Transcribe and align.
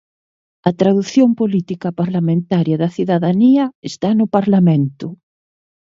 A 0.69 0.71
tradución 0.81 1.29
política 1.41 1.87
parlamentaria 2.01 2.75
da 2.81 2.89
cidadanía 2.97 3.65
está 3.91 4.09
no 4.19 4.25
Parlamento. 4.37 5.07